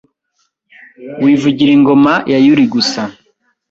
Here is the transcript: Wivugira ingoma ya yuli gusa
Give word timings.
Wivugira 1.23 1.71
ingoma 1.77 2.13
ya 2.31 2.39
yuli 2.45 2.65
gusa 2.73 3.01